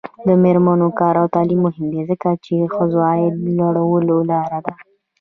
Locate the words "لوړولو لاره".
3.57-4.59